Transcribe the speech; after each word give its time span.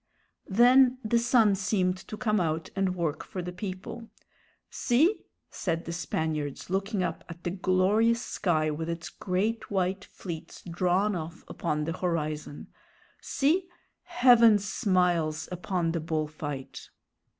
Then 0.49 0.97
the 1.05 1.19
sun 1.19 1.53
seemed 1.53 1.95
to 2.07 2.17
come 2.17 2.39
out 2.39 2.71
and 2.75 2.95
work 2.95 3.23
for 3.23 3.43
the 3.43 3.51
people. 3.51 4.09
"See," 4.71 5.19
said 5.51 5.85
the 5.85 5.93
Spaniards, 5.93 6.71
looking 6.71 7.03
up 7.03 7.23
at 7.29 7.43
the 7.43 7.51
glorious 7.51 8.19
sky 8.19 8.71
with 8.71 8.89
its 8.89 9.09
great 9.09 9.69
white 9.69 10.03
fleets 10.05 10.63
drawn 10.63 11.15
off 11.15 11.43
upon 11.47 11.83
the 11.83 11.93
horizon, 11.95 12.69
"see 13.21 13.67
heaven 14.01 14.57
smiles 14.57 15.47
upon 15.51 15.91
the 15.91 15.99
bull 16.01 16.25
fight!" 16.25 16.89